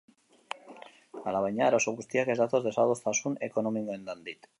[1.31, 4.49] Alabaina, arazo guztiak ez datoz desadostasun ekonomikoengatik.